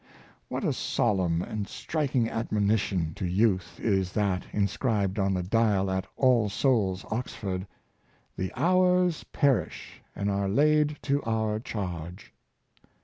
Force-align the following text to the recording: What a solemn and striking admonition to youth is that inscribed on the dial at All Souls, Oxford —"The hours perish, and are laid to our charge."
What 0.47 0.63
a 0.63 0.73
solemn 0.73 1.43
and 1.43 1.67
striking 1.67 2.27
admonition 2.27 3.13
to 3.13 3.25
youth 3.27 3.79
is 3.79 4.13
that 4.13 4.47
inscribed 4.51 5.19
on 5.19 5.35
the 5.35 5.43
dial 5.43 5.91
at 5.91 6.07
All 6.17 6.49
Souls, 6.49 7.05
Oxford 7.11 7.67
—"The 8.39 8.51
hours 8.55 9.23
perish, 9.25 10.01
and 10.15 10.31
are 10.31 10.49
laid 10.49 10.97
to 11.03 11.21
our 11.21 11.59
charge." 11.59 12.33